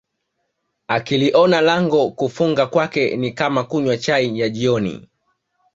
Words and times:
akiliona 0.87 1.61
lango 1.61 2.11
kufunga 2.11 2.67
kwake 2.67 3.17
ni 3.17 3.31
kama 3.31 3.63
kunywa 3.63 3.97
chai 3.97 4.39
ya 4.39 4.49
jioni 4.49 5.09